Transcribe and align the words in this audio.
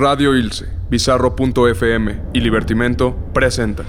Radio 0.00 0.34
Ilse, 0.34 0.66
Bizarro.fm 0.88 2.22
y 2.32 2.40
Libertimento 2.40 3.14
presentan. 3.34 3.84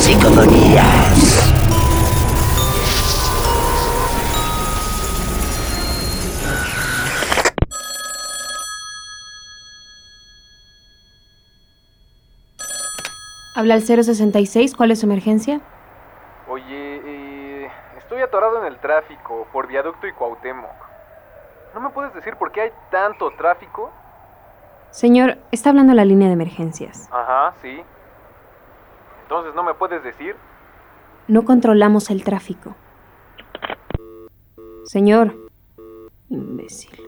Psicofonías. 0.00 1.54
Habla 13.54 13.74
al 13.74 13.82
066, 13.82 14.74
¿cuál 14.74 14.90
es 14.90 14.98
su 14.98 15.06
emergencia? 15.06 15.60
Eh, 18.10 18.14
estoy 18.14 18.22
atorado 18.22 18.58
en 18.58 18.72
el 18.72 18.78
tráfico 18.78 19.46
por 19.52 19.68
viaducto 19.68 20.06
y 20.06 20.12
Cuauhtémoc. 20.12 20.70
¿No 21.74 21.80
me 21.80 21.90
puedes 21.90 22.12
decir 22.12 22.34
por 22.36 22.50
qué 22.50 22.62
hay 22.62 22.70
tanto 22.90 23.30
tráfico? 23.32 23.90
Señor, 24.90 25.38
está 25.52 25.70
hablando 25.70 25.94
la 25.94 26.04
línea 26.04 26.26
de 26.26 26.34
emergencias. 26.34 27.08
Ajá, 27.12 27.54
sí. 27.62 27.80
Entonces, 29.22 29.54
¿no 29.54 29.62
me 29.62 29.74
puedes 29.74 30.02
decir? 30.02 30.34
No 31.28 31.44
controlamos 31.44 32.10
el 32.10 32.24
tráfico. 32.24 32.74
Señor. 34.84 35.36
Imbécil. 36.28 37.00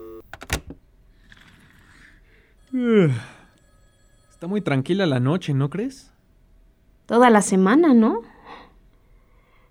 Está 4.30 4.46
muy 4.46 4.60
tranquila 4.60 5.06
la 5.06 5.18
noche, 5.18 5.52
¿no 5.52 5.68
crees? 5.68 6.12
Toda 7.06 7.28
la 7.28 7.42
semana, 7.42 7.92
¿no? 7.92 8.22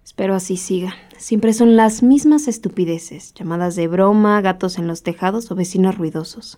Espero 0.03 0.35
así 0.35 0.57
siga. 0.57 0.93
Siempre 1.17 1.53
son 1.53 1.75
las 1.75 2.03
mismas 2.03 2.47
estupideces, 2.47 3.33
llamadas 3.33 3.75
de 3.75 3.87
broma, 3.87 4.41
gatos 4.41 4.77
en 4.77 4.87
los 4.87 5.03
tejados 5.03 5.51
o 5.51 5.55
vecinos 5.55 5.97
ruidosos. 5.97 6.57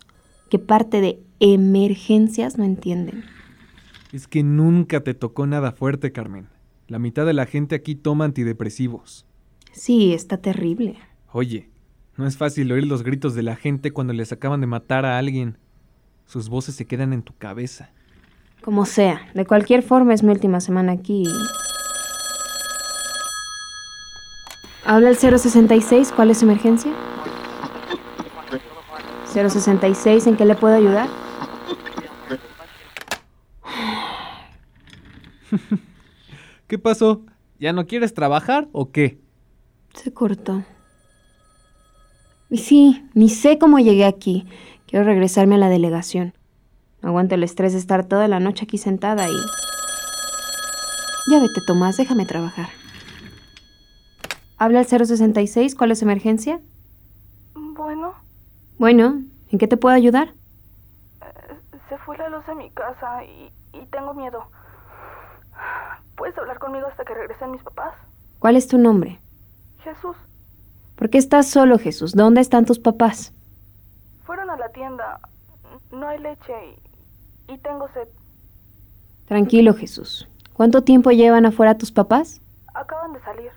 ¿Qué 0.50 0.58
parte 0.58 1.00
de 1.00 1.22
emergencias 1.40 2.58
no 2.58 2.64
entienden? 2.64 3.24
Es 4.12 4.26
que 4.26 4.42
nunca 4.42 5.00
te 5.00 5.14
tocó 5.14 5.46
nada 5.46 5.72
fuerte, 5.72 6.12
Carmen. 6.12 6.48
La 6.86 6.98
mitad 6.98 7.26
de 7.26 7.32
la 7.32 7.46
gente 7.46 7.74
aquí 7.74 7.94
toma 7.94 8.24
antidepresivos. 8.24 9.26
Sí, 9.72 10.12
está 10.14 10.38
terrible. 10.38 10.96
Oye, 11.32 11.68
no 12.16 12.26
es 12.26 12.36
fácil 12.36 12.70
oír 12.70 12.86
los 12.86 13.02
gritos 13.02 13.34
de 13.34 13.42
la 13.42 13.56
gente 13.56 13.90
cuando 13.90 14.12
les 14.12 14.32
acaban 14.32 14.60
de 14.60 14.66
matar 14.66 15.04
a 15.04 15.18
alguien. 15.18 15.58
Sus 16.26 16.48
voces 16.48 16.76
se 16.76 16.86
quedan 16.86 17.12
en 17.12 17.22
tu 17.22 17.34
cabeza. 17.36 17.90
Como 18.62 18.86
sea, 18.86 19.20
de 19.34 19.44
cualquier 19.44 19.82
forma 19.82 20.14
es 20.14 20.22
mi 20.22 20.30
última 20.30 20.60
semana 20.60 20.92
aquí. 20.92 21.26
Habla 24.86 25.08
el 25.08 25.16
066, 25.16 26.12
¿cuál 26.14 26.30
es 26.30 26.38
su 26.38 26.44
emergencia? 26.44 26.92
066, 29.32 30.26
¿en 30.26 30.36
qué 30.36 30.44
le 30.44 30.54
puedo 30.54 30.74
ayudar? 30.74 31.08
¿Qué 36.66 36.78
pasó? 36.78 37.22
¿Ya 37.58 37.72
no 37.72 37.86
quieres 37.86 38.12
trabajar 38.12 38.68
o 38.72 38.90
qué? 38.92 39.18
Se 39.94 40.12
cortó. 40.12 40.62
Y 42.50 42.58
sí, 42.58 43.08
ni 43.14 43.30
sé 43.30 43.58
cómo 43.58 43.78
llegué 43.78 44.04
aquí. 44.04 44.46
Quiero 44.86 45.06
regresarme 45.06 45.54
a 45.54 45.58
la 45.58 45.70
delegación. 45.70 46.34
No 47.00 47.08
aguanto 47.08 47.36
el 47.36 47.42
estrés 47.42 47.72
de 47.72 47.78
estar 47.78 48.06
toda 48.06 48.28
la 48.28 48.38
noche 48.38 48.64
aquí 48.64 48.76
sentada 48.76 49.28
y... 49.28 49.36
Ya 51.30 51.40
vete, 51.40 51.62
Tomás, 51.66 51.96
déjame 51.96 52.26
trabajar. 52.26 52.68
Habla 54.58 54.80
el 54.80 54.86
066, 54.86 55.74
¿cuál 55.74 55.90
es 55.90 55.98
su 55.98 56.04
emergencia? 56.04 56.60
Bueno, 57.54 58.14
Bueno, 58.78 59.22
¿en 59.50 59.58
qué 59.58 59.66
te 59.68 59.76
puedo 59.76 59.94
ayudar? 59.94 60.32
se 61.88 61.98
fue 61.98 62.16
la 62.16 62.28
luz 62.30 62.46
de 62.46 62.54
mi 62.54 62.70
casa 62.70 63.24
y, 63.24 63.52
y 63.74 63.84
tengo 63.86 64.14
miedo. 64.14 64.44
¿Puedes 66.16 66.36
hablar 66.38 66.58
conmigo 66.58 66.86
hasta 66.86 67.04
que 67.04 67.14
regresen 67.14 67.50
mis 67.50 67.62
papás? 67.62 67.94
¿Cuál 68.38 68.56
es 68.56 68.68
tu 68.68 68.78
nombre? 68.78 69.18
Jesús, 69.82 70.16
¿Por 70.96 71.10
qué 71.10 71.18
estás 71.18 71.48
solo, 71.50 71.78
Jesús? 71.78 72.14
¿Dónde 72.14 72.40
están 72.40 72.64
tus 72.64 72.78
papás? 72.78 73.32
fueron 74.24 74.48
a 74.48 74.56
la 74.56 74.70
tienda. 74.70 75.20
No 75.92 76.08
hay 76.08 76.18
leche 76.18 76.52
y, 77.48 77.52
y 77.52 77.58
tengo 77.58 77.88
sed. 77.92 78.08
Tranquilo, 79.26 79.74
Jesús. 79.74 80.26
¿Cuánto 80.54 80.82
tiempo 80.82 81.10
llevan 81.10 81.44
afuera 81.44 81.76
tus 81.76 81.92
papás? 81.92 82.40
Acaban 82.72 83.12
de 83.12 83.20
salir. 83.20 83.50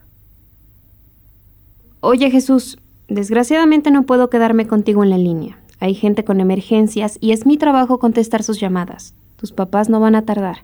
Oye, 1.99 2.29
Jesús, 2.29 2.77
desgraciadamente 3.07 3.89
no 3.89 4.03
puedo 4.03 4.29
quedarme 4.29 4.67
contigo 4.67 5.03
en 5.03 5.09
la 5.09 5.17
línea. 5.17 5.57
Hay 5.79 5.95
gente 5.95 6.23
con 6.23 6.39
emergencias 6.39 7.17
y 7.21 7.31
es 7.31 7.45
mi 7.45 7.57
trabajo 7.57 7.97
contestar 7.97 8.43
sus 8.43 8.59
llamadas. 8.59 9.15
Tus 9.35 9.51
papás 9.51 9.89
no 9.89 9.99
van 9.99 10.15
a 10.15 10.23
tardar. 10.23 10.63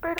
Pero 0.00 0.16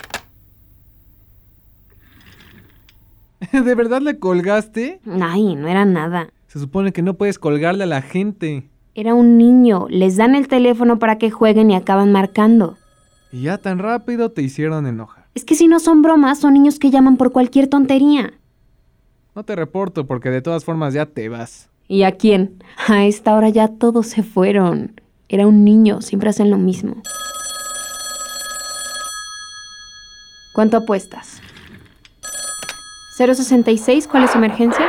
¿De 3.65 3.75
verdad 3.75 4.01
le 4.01 4.19
colgaste? 4.19 4.99
Ay, 5.21 5.55
no 5.55 5.67
era 5.67 5.85
nada. 5.85 6.29
Se 6.47 6.59
supone 6.59 6.91
que 6.91 7.01
no 7.01 7.15
puedes 7.15 7.39
colgarle 7.39 7.83
a 7.83 7.87
la 7.87 8.01
gente. 8.01 8.69
Era 8.95 9.15
un 9.15 9.37
niño. 9.37 9.87
Les 9.89 10.17
dan 10.17 10.35
el 10.35 10.47
teléfono 10.47 10.99
para 10.99 11.17
que 11.17 11.31
jueguen 11.31 11.71
y 11.71 11.75
acaban 11.75 12.11
marcando. 12.11 12.77
Y 13.31 13.41
ya 13.41 13.57
tan 13.57 13.79
rápido 13.79 14.29
te 14.31 14.43
hicieron 14.43 14.85
enojar. 14.85 15.25
Es 15.33 15.45
que 15.45 15.55
si 15.55 15.67
no 15.67 15.79
son 15.79 16.03
bromas, 16.03 16.39
son 16.39 16.53
niños 16.53 16.77
que 16.77 16.91
llaman 16.91 17.17
por 17.17 17.31
cualquier 17.31 17.67
tontería. 17.67 18.33
No 19.35 19.43
te 19.43 19.55
reporto 19.55 20.05
porque 20.05 20.29
de 20.29 20.41
todas 20.41 20.63
formas 20.63 20.93
ya 20.93 21.07
te 21.07 21.27
vas. 21.27 21.69
¿Y 21.87 22.03
a 22.03 22.11
quién? 22.11 22.63
A 22.87 23.05
esta 23.05 23.35
hora 23.35 23.49
ya 23.49 23.67
todos 23.67 24.07
se 24.07 24.21
fueron. 24.21 25.01
Era 25.27 25.47
un 25.47 25.65
niño, 25.65 26.01
siempre 26.01 26.29
hacen 26.29 26.51
lo 26.51 26.57
mismo. 26.57 27.01
¿Cuánto 30.53 30.77
apuestas? 30.77 31.41
066, 33.17 34.07
¿cuál 34.07 34.23
es 34.23 34.31
su 34.31 34.37
emergencia? 34.37 34.85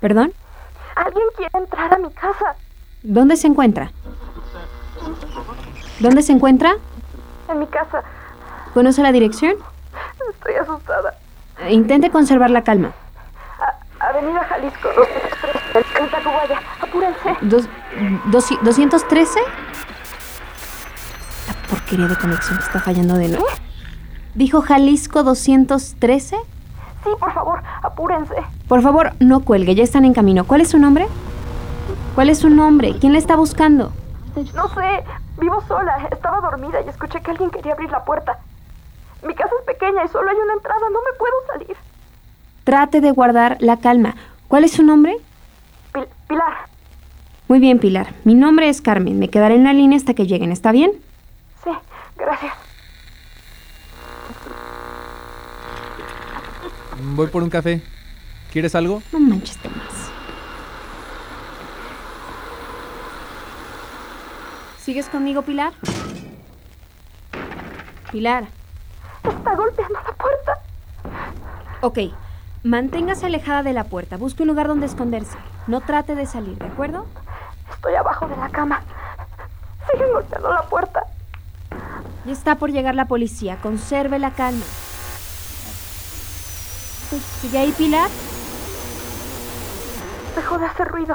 ¿Perdón? 0.00 0.32
alguien 0.96 1.26
quiere 1.36 1.58
entrar 1.58 1.94
a 1.94 1.98
mi 1.98 2.10
casa. 2.10 2.56
¿Dónde 3.02 3.36
se 3.36 3.46
encuentra? 3.46 3.90
¿Dónde 6.00 6.22
se 6.22 6.32
encuentra? 6.32 6.76
En 7.48 7.58
mi 7.58 7.66
casa. 7.66 8.02
¿Conoce 8.72 9.02
la 9.02 9.12
dirección? 9.12 9.54
Estoy 10.30 10.54
asustada. 10.54 11.16
Intente 11.70 12.10
conservar 12.10 12.50
la 12.50 12.62
calma. 12.62 12.92
A- 14.00 14.06
Avenida 14.08 14.44
Jalisco, 14.44 14.88
203, 14.96 15.86
en 16.00 16.10
Tacubaya. 16.10 16.60
Apúrense. 16.80 17.36
Dos, 17.42 17.68
doci- 18.30 18.58
¿213? 18.60 19.38
La 21.48 21.68
porquería 21.68 22.06
de 22.06 22.16
conexión 22.16 22.58
está 22.58 22.80
fallando 22.80 23.14
de 23.14 23.28
nuevo. 23.28 23.46
¿Dijo 24.34 24.62
Jalisco 24.62 25.22
213? 25.22 26.36
Sí, 27.04 27.10
por 27.20 27.32
favor, 27.32 27.62
apúrense. 27.82 28.34
Por 28.68 28.80
favor, 28.82 29.12
no 29.20 29.40
cuelgue, 29.40 29.74
ya 29.74 29.84
están 29.84 30.04
en 30.04 30.14
camino. 30.14 30.44
¿Cuál 30.44 30.62
es 30.62 30.70
su 30.70 30.78
nombre? 30.78 31.06
¿Cuál 32.14 32.30
es 32.30 32.38
su 32.38 32.48
nombre? 32.48 32.94
¿Quién 32.98 33.12
le 33.12 33.18
está 33.18 33.36
buscando? 33.36 33.92
No 34.54 34.68
sé, 34.68 35.04
vivo 35.38 35.62
sola. 35.68 36.08
Estaba 36.10 36.40
dormida 36.40 36.80
y 36.84 36.88
escuché 36.88 37.20
que 37.20 37.30
alguien 37.30 37.50
quería 37.50 37.72
abrir 37.74 37.90
la 37.90 38.04
puerta. 38.04 38.38
Mi 39.26 39.34
casa 39.34 39.50
es 39.60 39.66
pequeña 39.66 40.04
y 40.04 40.08
solo 40.08 40.30
hay 40.30 40.36
una 40.36 40.52
entrada. 40.54 40.80
No 40.90 40.98
me 41.00 41.18
puedo 41.18 41.34
salir. 41.52 41.76
Trate 42.64 43.00
de 43.00 43.10
guardar 43.10 43.56
la 43.60 43.78
calma. 43.78 44.14
¿Cuál 44.48 44.64
es 44.64 44.72
su 44.72 44.82
nombre? 44.82 45.16
Pil- 45.92 46.06
Pilar. 46.28 46.66
Muy 47.48 47.58
bien, 47.58 47.78
Pilar. 47.78 48.14
Mi 48.24 48.34
nombre 48.34 48.68
es 48.68 48.80
Carmen. 48.80 49.18
Me 49.18 49.28
quedaré 49.28 49.54
en 49.56 49.64
la 49.64 49.72
línea 49.72 49.96
hasta 49.96 50.14
que 50.14 50.26
lleguen. 50.26 50.52
¿Está 50.52 50.72
bien? 50.72 50.92
Sí, 51.62 51.70
gracias. 52.16 52.54
Voy 57.16 57.26
por 57.28 57.42
un 57.42 57.50
café. 57.50 57.82
¿Quieres 58.52 58.74
algo? 58.74 59.02
No 59.12 59.20
manches, 59.20 59.56
Tomás. 59.58 60.10
¿Sigues 64.80 65.08
conmigo, 65.08 65.42
Pilar? 65.42 65.72
Pilar. 68.12 68.44
Está 69.24 69.54
golpeando 69.54 69.94
la 70.06 70.12
puerta. 70.14 70.52
Ok. 71.84 71.98
Manténgase 72.62 73.26
alejada 73.26 73.62
de 73.62 73.74
la 73.74 73.84
puerta. 73.84 74.16
Busque 74.16 74.42
un 74.42 74.48
lugar 74.48 74.68
donde 74.68 74.86
esconderse. 74.86 75.36
No 75.66 75.82
trate 75.82 76.14
de 76.14 76.24
salir, 76.24 76.56
¿de 76.56 76.66
acuerdo? 76.66 77.04
Estoy 77.70 77.94
abajo 77.94 78.26
de 78.26 78.36
la 78.38 78.48
cama. 78.48 78.80
Siguen 79.92 80.10
golpeando 80.14 80.50
la 80.50 80.62
puerta. 80.62 81.02
Ya 82.24 82.32
está 82.32 82.54
por 82.54 82.70
llegar 82.72 82.94
la 82.94 83.04
policía. 83.04 83.58
Conserve 83.60 84.18
la 84.18 84.30
calma. 84.30 84.64
¿Sigue 87.42 87.58
ahí, 87.58 87.70
Pilar? 87.72 88.08
Dejó 90.34 90.56
de 90.58 90.64
hacer 90.64 90.88
ruido. 90.88 91.14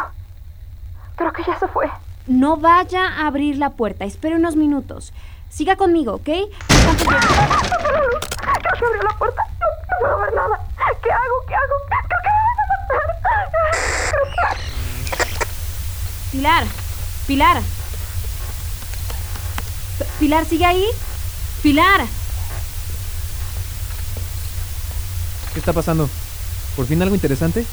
Creo 1.15 1.33
que 1.33 1.43
ya 1.45 1.57
se 1.57 1.67
fue. 1.67 1.89
No 2.27 2.57
vaya 2.57 3.07
a 3.07 3.25
abrir 3.25 3.57
la 3.57 3.71
puerta. 3.71 4.05
Espere 4.05 4.35
unos 4.35 4.55
minutos. 4.55 5.13
Siga 5.49 5.77
conmigo, 5.77 6.13
¿ok? 6.13 6.25
Llegue- 6.25 6.51
Creo 6.99 6.99
que 8.77 8.85
abrió 8.85 9.01
la 9.03 9.17
puerta. 9.17 9.41
No, 10.03 10.47
no 10.47 10.58
¿Qué 11.03 11.09
hago? 11.11 11.45
¿Qué 11.47 11.55
hago? 11.55 11.75
Creo 12.07 12.21
que 12.23 12.29
me 12.29 12.99
a 12.99 13.07
matar. 13.07 14.57
Pilar, 16.31 16.65
Pilar. 17.27 17.61
Pilar, 20.19 20.45
¿sigue 20.45 20.65
ahí? 20.65 20.85
Pilar. 21.63 22.05
¿Qué 25.53 25.59
está 25.59 25.73
pasando? 25.73 26.09
¿Por 26.75 26.85
fin 26.85 27.01
algo 27.01 27.15
interesante? 27.15 27.65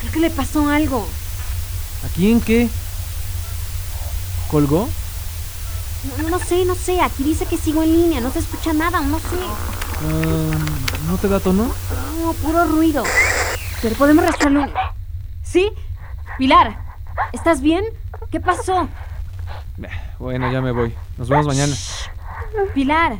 Creo 0.00 0.12
que 0.12 0.20
le 0.20 0.30
pasó 0.30 0.68
algo. 0.68 1.08
¿A 2.04 2.08
quién 2.14 2.40
qué? 2.40 2.68
¿Colgó? 4.50 4.88
No, 6.18 6.28
no, 6.28 6.38
sé, 6.38 6.64
no 6.64 6.74
sé. 6.74 7.00
Aquí 7.00 7.24
dice 7.24 7.46
que 7.46 7.56
sigo 7.56 7.82
en 7.82 7.92
línea. 7.92 8.20
No 8.20 8.30
se 8.32 8.40
escucha 8.40 8.72
nada, 8.72 9.00
no 9.00 9.18
sé. 9.18 9.24
Ah, 9.40 10.58
¿No 11.08 11.16
te 11.18 11.28
da 11.28 11.40
tono? 11.40 11.72
No, 12.26 12.32
puro 12.32 12.64
ruido. 12.64 13.04
Pero 13.80 13.94
podemos 13.94 14.24
rastrearlo. 14.26 14.62
un- 14.62 14.72
¿Sí? 15.44 15.70
Pilar, 16.38 16.76
¿estás 17.32 17.60
bien? 17.60 17.84
¿Qué 18.32 18.40
pasó? 18.40 18.88
Bueno, 20.18 20.50
ya 20.50 20.60
me 20.60 20.72
voy. 20.72 20.92
Nos 21.18 21.28
vemos 21.28 21.46
mañana. 21.46 21.72
Pilar, 22.74 23.12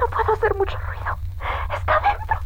No 0.00 0.06
puedo 0.08 0.32
hacer 0.32 0.54
mucho 0.56 0.76
ruido. 0.76 1.16
Está 1.78 2.00
dentro. 2.00 2.36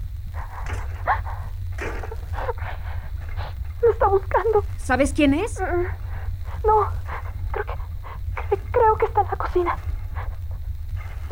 Me 3.83 3.89
está 3.91 4.07
buscando. 4.09 4.65
¿sabes 4.77 5.15
quién 5.15 5.33
es? 5.33 5.59
Mm, 5.59 6.67
No, 6.67 6.91
creo 7.53 7.65
que, 7.65 7.73
cre- 8.51 8.61
creo 8.71 8.99
que 8.99 9.07
está 9.07 9.23
en 9.23 9.27
la 9.29 9.37
cocina. 9.37 9.77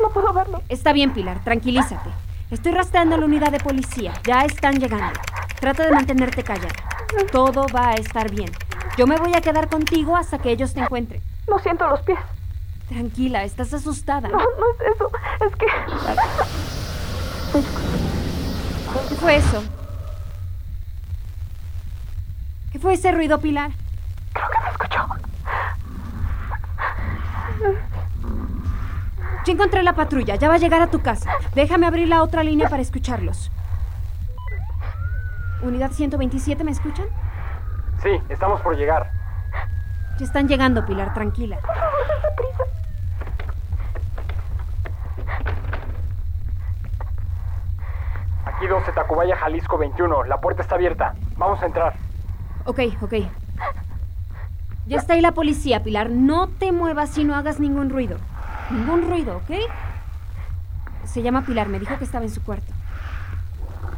No 0.01 0.09
puedo 0.09 0.33
verlo. 0.33 0.63
Está 0.69 0.91
bien, 0.91 1.13
Pilar, 1.13 1.39
tranquilízate. 1.43 2.09
Estoy 2.49 2.71
rastreando 2.71 3.17
la 3.17 3.25
unidad 3.25 3.51
de 3.51 3.59
policía. 3.59 4.13
Ya 4.25 4.45
están 4.45 4.79
llegando. 4.79 5.19
Trata 5.59 5.85
de 5.85 5.91
mantenerte 5.91 6.43
callada. 6.43 6.69
Todo 7.29 7.65
va 7.75 7.89
a 7.89 7.93
estar 7.95 8.31
bien. 8.31 8.49
Yo 8.97 9.05
me 9.05 9.17
voy 9.17 9.33
a 9.35 9.41
quedar 9.41 9.67
contigo 9.67 10.15
hasta 10.15 10.37
que 10.37 10.51
ellos 10.51 10.73
te 10.73 10.79
encuentren. 10.79 11.21
No 11.49 11.59
siento 11.59 11.87
los 11.89 12.01
pies. 12.01 12.19
Tranquila, 12.87 13.43
estás 13.43 13.73
asustada. 13.73 14.29
No, 14.29 14.37
no 14.37 14.43
es 14.45 14.95
eso. 14.95 15.11
Es 15.45 15.55
que... 15.57 15.65
¿Qué 19.09 19.15
fue 19.15 19.35
eso? 19.35 19.63
¿Qué 22.71 22.79
fue 22.79 22.93
ese 22.93 23.11
ruido, 23.11 23.41
Pilar? 23.41 23.71
Creo 24.33 24.47
que 24.49 24.59
me 24.63 24.69
escuchó. 24.69 25.05
Ya 29.47 29.53
encontré 29.53 29.81
la 29.81 29.93
patrulla, 29.93 30.35
ya 30.35 30.49
va 30.49 30.55
a 30.55 30.57
llegar 30.57 30.81
a 30.81 30.87
tu 30.87 31.01
casa. 31.01 31.31
Déjame 31.55 31.87
abrir 31.87 32.09
la 32.09 32.21
otra 32.21 32.43
línea 32.43 32.67
para 32.67 32.81
escucharlos. 32.81 33.49
Unidad 35.61 35.93
127, 35.93 36.65
¿me 36.65 36.71
escuchan? 36.71 37.05
Sí, 38.03 38.09
estamos 38.27 38.59
por 38.59 38.75
llegar. 38.75 39.09
Ya 40.19 40.25
están 40.25 40.49
llegando, 40.49 40.85
Pilar, 40.85 41.13
tranquila. 41.13 41.59
Aquí 48.43 48.67
12 48.67 48.91
Tacubaya, 48.91 49.37
Jalisco 49.37 49.77
21. 49.77 50.25
La 50.25 50.41
puerta 50.41 50.61
está 50.61 50.75
abierta. 50.75 51.15
Vamos 51.37 51.63
a 51.63 51.67
entrar. 51.67 51.93
Ok, 52.65 52.79
ok. 52.99 53.13
Ya 54.87 54.97
está 54.97 55.13
ahí 55.13 55.21
la 55.21 55.31
policía, 55.31 55.83
Pilar. 55.83 56.09
No 56.09 56.49
te 56.49 56.73
muevas 56.73 57.17
y 57.17 57.23
no 57.23 57.33
hagas 57.33 57.61
ningún 57.61 57.89
ruido. 57.89 58.17
Ningún 58.69 59.09
ruido, 59.09 59.37
¿ok? 59.37 59.51
Se 61.05 61.21
llama 61.21 61.43
Pilar, 61.45 61.69
me 61.69 61.79
dijo 61.79 61.97
que 61.97 62.03
estaba 62.03 62.25
en 62.25 62.31
su 62.31 62.43
cuarto. 62.43 62.73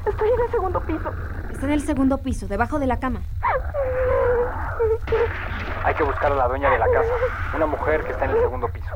Estoy 0.06 0.30
en 0.30 0.42
el 0.42 0.52
segundo 0.52 0.80
piso. 0.82 1.12
Está 1.52 1.66
en 1.66 1.72
el 1.72 1.82
segundo 1.82 2.18
piso, 2.20 2.48
debajo 2.48 2.80
de 2.80 2.88
la 2.88 3.00
cama. 3.00 3.22
Hay 5.84 5.94
que 5.96 6.04
buscar 6.04 6.32
a 6.32 6.36
la 6.36 6.48
dueña 6.48 6.70
de 6.70 6.78
la 6.78 6.86
casa. 6.86 7.12
Una 7.56 7.66
mujer 7.66 8.04
que 8.04 8.12
está 8.12 8.26
en 8.26 8.32
el 8.32 8.42
segundo 8.42 8.68
piso. 8.68 8.96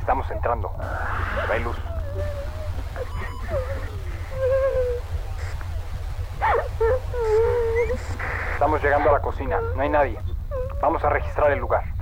Estamos 0.00 0.30
entrando. 0.30 0.72
No 1.46 1.52
hay 1.52 1.64
luz. 1.64 1.76
Estamos 8.52 8.82
llegando 8.82 9.10
a 9.10 9.12
la 9.14 9.20
cocina. 9.20 9.58
No 9.74 9.82
hay 9.82 9.88
nadie. 9.88 10.18
Vamos 10.80 11.02
a 11.04 11.10
registrar 11.10 11.50
el 11.50 11.58
lugar. 11.58 11.95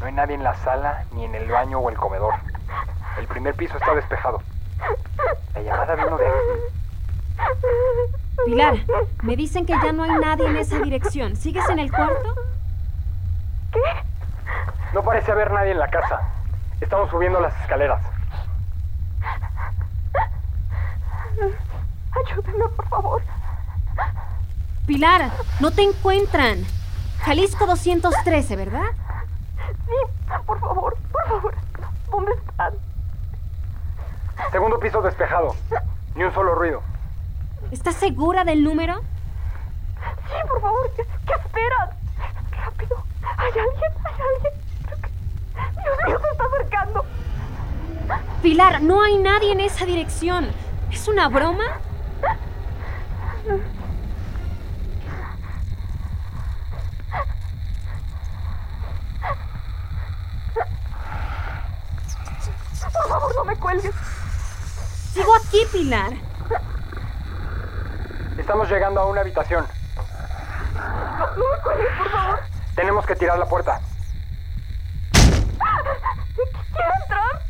No 0.00 0.06
hay 0.06 0.12
nadie 0.12 0.34
en 0.34 0.42
la 0.42 0.54
sala, 0.56 1.04
ni 1.12 1.24
en 1.24 1.34
el 1.34 1.48
baño 1.48 1.78
o 1.78 1.88
el 1.90 1.96
comedor. 1.96 2.34
El 3.18 3.26
primer 3.26 3.54
piso 3.54 3.76
está 3.76 3.94
despejado. 3.94 4.42
La 5.54 5.62
llamada 5.62 5.94
vino 5.94 6.18
de 6.18 6.26
aquí. 6.26 6.34
Pilar, 8.44 8.74
me 9.22 9.36
dicen 9.36 9.64
que 9.64 9.72
ya 9.72 9.92
no 9.92 10.02
hay 10.02 10.10
nadie 10.18 10.46
en 10.46 10.56
esa 10.56 10.78
dirección. 10.80 11.36
¿Sigues 11.36 11.68
en 11.68 11.78
el 11.78 11.92
cuarto? 11.92 12.34
No 14.92 15.02
parece 15.02 15.32
haber 15.32 15.52
nadie 15.52 15.70
en 15.72 15.78
la 15.78 15.88
casa. 15.88 16.20
Estamos 16.80 17.10
subiendo 17.10 17.40
las 17.40 17.58
escaleras. 17.62 18.02
Ayúdenme, 22.12 22.68
por 22.68 22.88
favor. 22.88 23.22
Pilar, 24.86 25.30
no 25.60 25.70
te 25.70 25.82
encuentran. 25.82 26.64
Jalisco 27.20 27.66
213, 27.66 28.56
¿verdad? 28.56 28.90
Sí, 29.86 30.36
por 30.46 30.60
favor, 30.60 30.96
por 31.10 31.28
favor. 31.28 31.54
¿Dónde 32.10 32.32
están? 32.32 32.74
Segundo 34.52 34.78
piso 34.78 35.00
despejado. 35.00 35.56
Ni 36.14 36.24
un 36.24 36.34
solo 36.34 36.54
ruido. 36.54 36.82
¿Estás 37.70 37.96
segura 37.96 38.44
del 38.44 38.62
número? 38.62 39.00
Sí, 40.28 40.48
por 40.48 40.60
favor. 40.60 40.90
¿Qué, 40.96 41.04
qué 41.26 41.32
esperan? 41.32 41.88
Rápido. 42.52 43.04
¿Hay 43.38 43.48
alguien? 43.48 43.92
¿Hay 44.04 44.14
alguien? 44.34 44.54
Dios 45.82 45.98
mío, 46.06 46.20
se 46.20 46.30
está 46.30 46.44
acercando. 46.44 47.04
Pilar, 48.42 48.82
no 48.82 49.02
hay 49.02 49.16
nadie 49.16 49.52
en 49.52 49.60
esa 49.60 49.86
dirección. 49.86 50.50
¿Es 50.90 51.08
una 51.08 51.28
broma? 51.28 51.64
Por 62.92 63.08
favor, 63.08 63.34
no 63.34 63.44
me 63.44 63.56
cuelgues. 63.56 63.94
Estamos 68.38 68.70
llegando 68.70 69.00
a 69.02 69.06
una 69.06 69.20
habitación. 69.20 69.66
No, 70.74 71.36
no 71.36 71.44
me 71.56 71.62
cuelgues, 71.62 71.88
por 71.98 72.10
favor. 72.10 72.40
Tenemos 72.74 73.04
que 73.04 73.14
tirar 73.16 73.38
la 73.38 73.44
puerta. 73.44 73.80
¿Quiere 76.72 76.90
entrar? 77.02 77.42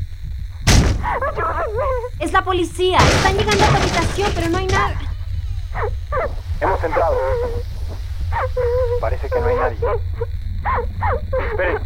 Ayúdenme. 1.28 1.84
Es 2.18 2.32
la 2.32 2.42
policía. 2.42 2.98
Están 2.98 3.36
llegando 3.36 3.64
a 3.64 3.68
tu 3.68 3.76
habitación, 3.76 4.32
pero 4.34 4.48
no 4.48 4.58
hay 4.58 4.66
nada. 4.66 4.98
Hemos 6.60 6.82
entrado. 6.82 7.16
Parece 9.00 9.28
que 9.28 9.40
no 9.40 9.46
hay 9.46 9.56
nadie. 9.56 9.78
Esperen. 11.50 11.78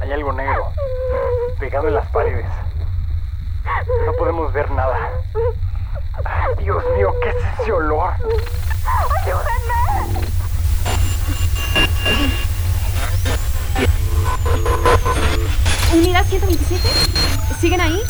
Hay 0.00 0.12
algo 0.12 0.32
negro. 0.32 0.72
Pegado 1.58 1.88
en 1.88 1.94
las 1.94 2.06
paredes. 2.12 2.46
No 3.86 4.12
podemos 4.18 4.52
ver 4.52 4.70
nada. 4.72 5.10
Ay, 6.24 6.64
Dios 6.64 6.82
mío, 6.96 7.14
¿qué 7.22 7.28
es 7.28 7.36
ese 7.60 7.72
olor? 7.72 8.14
Ayúdenme. 9.22 10.26
¿Unidad 15.94 16.24
127? 16.24 16.88
¿Siguen 17.60 17.80
ahí? 17.80 18.02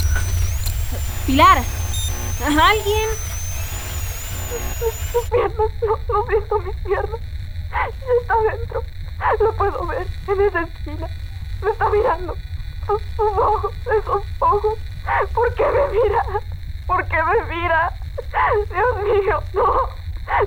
Pilar. 1.26 1.62
¿Alguien? 2.44 3.08
Mis 5.14 5.30
piernas, 5.30 5.70
no, 5.82 6.14
no 6.14 6.26
siento 6.26 6.58
mis 6.60 6.76
piernas. 6.76 7.20
Ya 7.70 8.12
está 8.20 8.34
adentro. 8.34 8.82
Lo 9.40 9.52
puedo 9.56 9.86
ver 9.86 10.06
en 10.28 10.40
esa 10.40 10.62
esquina. 10.62 11.08
Me 11.62 11.70
está 11.70 11.90
mirando. 11.90 12.36
Sus, 12.86 13.02
sus 13.16 13.38
ojos, 13.38 13.72
esos 13.86 14.22
ojos. 14.38 14.78
¿Por 15.32 15.54
qué 15.54 15.64
me 15.64 16.00
mira? 16.00 16.22
¿Por 16.86 17.04
qué 17.06 17.16
me 17.22 17.56
mira? 17.56 17.92
Dios 18.70 18.96
mío, 19.04 19.42
no. 19.54 19.88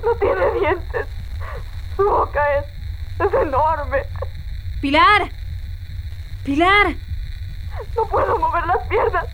No 0.03 0.15
tiene 0.19 0.51
dientes. 0.59 1.07
Su 1.95 2.03
boca 2.03 2.41
es, 2.57 2.65
es 3.19 3.33
enorme. 3.33 4.03
Pilar. 4.81 5.29
Pilar. 6.43 6.95
No 7.95 8.05
puedo 8.05 8.37
mover 8.37 8.65
las 8.67 8.87
piernas. 8.87 9.25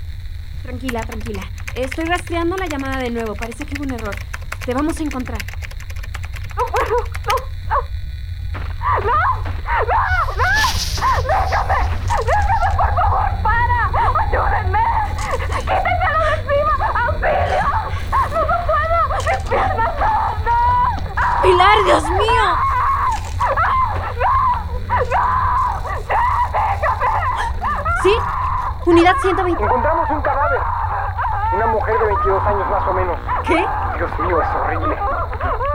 Tranquila, 0.63 1.01
tranquila. 1.01 1.41
Estoy 1.75 2.05
rastreando 2.05 2.57
la 2.57 2.67
llamada 2.67 2.97
de 2.97 3.09
nuevo. 3.09 3.35
Parece 3.35 3.65
que 3.65 3.73
hubo 3.77 3.83
un 3.83 3.93
error. 3.93 4.15
Te 4.65 4.73
vamos 4.73 4.99
a 4.99 5.03
encontrar. 5.03 5.39
No 6.57 6.65
puedo. 6.65 6.97
No, 7.27 7.35
no. 7.69 7.79
¡No! 9.05 9.17
¡No! 9.65 10.01
¡No! 10.35 10.51
¡Déjame! 11.27 11.79
¡Déjame, 12.25 12.67
por 12.77 12.91
favor! 12.95 13.29
¡Para! 13.43 13.79
¡Ayúdenme! 14.27 14.85
Unidad 28.85 29.13
120. 29.25 29.63
Encontramos 29.63 30.09
un 30.11 30.21
cadáver. 30.21 30.61
Una 31.53 31.65
mujer 31.67 31.97
de 31.99 32.05
22 32.05 32.45
años 32.45 32.69
más 32.69 32.87
o 32.87 32.93
menos. 32.93 33.17
¿Qué? 33.43 33.65
Dios 33.97 34.19
mío, 34.19 34.41
es 34.41 34.47
horrible. 34.55 34.95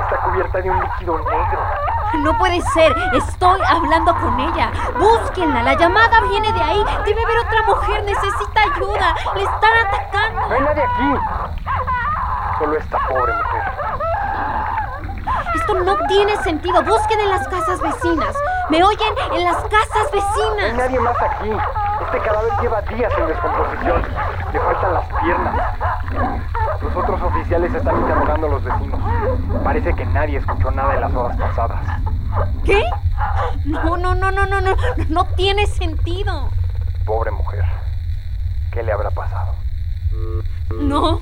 Está 0.02 0.16
cubierta 0.25 0.59
de 0.61 0.71
un 0.71 0.80
líquido 0.80 1.19
negro. 1.19 1.59
No 2.19 2.38
puede 2.38 2.61
ser. 2.61 2.95
Estoy 3.12 3.61
hablando 3.69 4.14
con 4.16 4.38
ella. 4.38 4.71
Búsquenla. 4.99 5.62
La 5.64 5.75
llamada 5.75 6.21
viene 6.28 6.52
de 6.52 6.61
ahí. 6.62 6.85
Debe 7.07 7.23
haber 7.25 7.38
otra 7.38 7.62
mujer. 7.66 8.04
Necesita 8.04 8.61
ayuda. 8.75 9.14
Le 9.35 9.42
están 9.42 9.87
atacando. 9.87 10.49
No 10.49 10.54
hay 10.54 10.61
nadie 10.61 10.85
aquí. 10.85 11.14
Solo 12.59 12.76
esta 12.76 12.99
pobre 13.09 13.33
mujer. 13.33 13.62
Esto 15.57 15.75
no 15.75 15.97
tiene 16.07 16.37
sentido. 16.38 16.83
Busquen 16.83 17.21
en 17.21 17.30
las 17.30 17.49
casas 17.49 17.80
vecinas. 17.80 18.37
¿Me 18.69 18.83
oyen? 18.85 19.14
En 19.33 19.45
las 19.45 19.57
casas 19.64 20.09
No 20.12 20.21
hay 20.21 20.21
vecinas. 20.21 20.75
nadie 20.75 21.00
más 21.00 21.16
aquí. 21.23 21.50
Este 22.12 22.23
cadáver 22.23 22.50
lleva 22.61 22.83
días 22.83 23.12
en 23.19 23.26
descomposición. 23.29 24.02
Le 24.52 24.59
faltan 24.59 24.95
las 24.95 25.07
piernas. 25.23 25.55
Los 26.83 26.97
otros 26.97 27.23
oficiales 27.23 27.73
están 27.73 28.00
interrogando 28.00 28.49
a 28.49 28.50
los 28.50 28.64
vecinos. 28.64 29.00
Parece 29.62 29.95
que 29.95 30.05
nadie 30.07 30.38
escuchó 30.38 30.73
nada 30.73 30.95
en 30.95 31.02
las 31.02 31.14
horas 31.14 31.37
pasadas. 31.38 31.79
¿Qué? 32.64 32.83
No, 33.64 33.97
no, 33.97 34.17
no, 34.17 34.33
no, 34.33 34.45
no, 34.45 34.61
no. 34.61 34.76
No 35.09 35.25
tiene 35.37 35.69
sentido. 35.69 36.50
Pobre 37.07 37.31
mujer. 37.31 37.64
¿Qué 38.73 38.83
le 38.83 38.90
habrá 38.90 39.12
pasado? 39.12 39.55
No. 40.81 41.21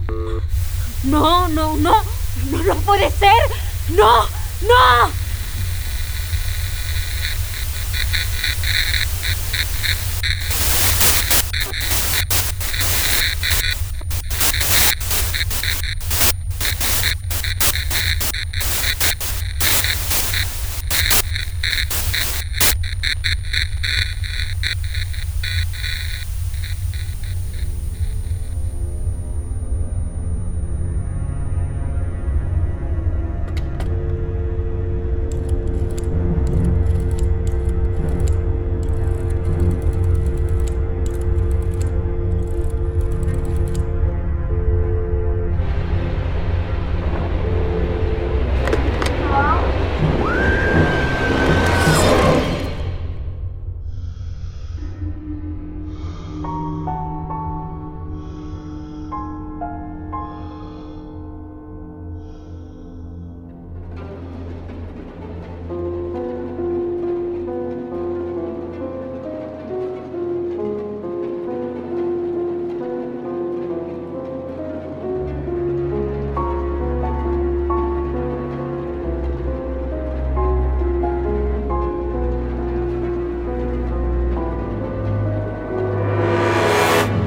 No, 1.04 1.49
no, 1.49 1.76
no. 1.76 1.92
No, 2.50 2.62
no 2.66 2.75
puede 2.87 3.11
ser. 3.11 3.35
No, 3.90 4.23
no. 4.62 5.27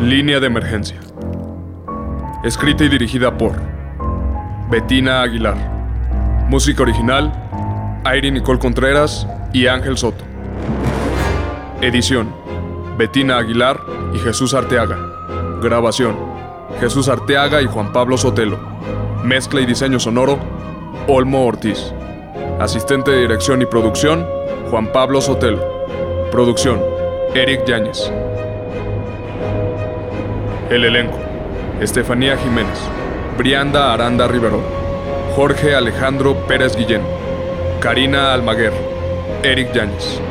Línea 0.02 0.40
de 0.40 0.48
emergencia. 0.48 1.00
Escrita 2.44 2.84
y 2.84 2.90
dirigida 2.90 3.38
por 3.38 3.54
Betina 4.68 5.22
Aguilar. 5.22 5.56
Música 6.50 6.82
original, 6.82 7.32
Airi 8.04 8.32
Nicole 8.32 8.58
Contreras 8.58 9.28
y 9.54 9.68
Ángel 9.68 10.00
Soto. 10.00 10.24
Edición, 11.82 12.34
Betina 12.98 13.38
Aguilar 13.38 13.80
y 14.16 14.18
Jesús 14.18 14.56
Arteaga. 14.56 14.98
Grabación, 15.62 16.18
Jesús 16.80 17.08
Arteaga 17.08 17.62
y 17.62 17.68
Juan 17.68 17.94
Pablo 17.94 18.18
Sotelo. 18.18 18.58
Mezcla 19.24 19.62
y 19.62 19.68
diseño 19.68 20.00
sonoro, 20.00 20.40
Olmo 21.08 21.46
Ortiz. 21.46 21.94
Asistente 22.60 23.12
de 23.12 23.22
dirección 23.22 23.62
y 23.62 23.68
producción, 23.68 24.26
Juan 24.72 24.92
Pablo 24.92 25.22
Sotelo. 25.22 25.64
Producción, 26.32 26.82
Eric 27.36 27.66
Yáñez. 27.68 28.12
El 30.72 30.86
elenco. 30.86 31.20
Estefanía 31.82 32.38
Jiménez. 32.38 32.80
Brianda 33.38 33.94
Aranda 33.94 34.26
Rivero. 34.26 34.64
Jorge 35.36 35.76
Alejandro 35.76 36.48
Pérez 36.48 36.78
Guillén. 36.78 37.02
Karina 37.82 38.34
Almaguer. 38.34 38.72
Eric 39.44 39.74
Yáñez. 39.74 40.22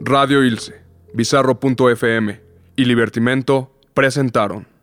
Radio 0.00 0.44
Ilse, 0.44 0.77
Bizarro.fm 1.12 2.40
y 2.76 2.84
Libertimento 2.84 3.72
presentaron. 3.94 4.77